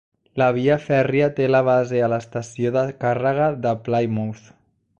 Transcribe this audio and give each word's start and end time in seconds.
La 0.41 0.45
via 0.53 0.77
fèrria 0.85 1.27
té 1.39 1.49
la 1.51 1.61
base 1.67 2.01
a 2.05 2.09
l'estació 2.13 2.73
de 2.79 2.85
càrrega 3.05 3.51
de 3.67 3.75
Plymouth. 3.89 4.49